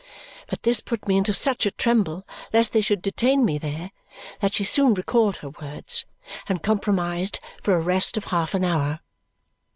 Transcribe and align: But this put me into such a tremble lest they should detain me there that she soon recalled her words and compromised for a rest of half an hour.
But 0.47 0.63
this 0.63 0.79
put 0.79 1.07
me 1.07 1.15
into 1.17 1.31
such 1.31 1.67
a 1.67 1.69
tremble 1.69 2.25
lest 2.51 2.73
they 2.73 2.81
should 2.81 3.03
detain 3.03 3.45
me 3.45 3.59
there 3.59 3.91
that 4.39 4.55
she 4.55 4.63
soon 4.63 4.95
recalled 4.95 5.37
her 5.45 5.49
words 5.51 6.07
and 6.49 6.63
compromised 6.63 7.39
for 7.61 7.75
a 7.75 7.79
rest 7.81 8.17
of 8.17 8.25
half 8.33 8.55
an 8.55 8.63
hour. 8.63 9.01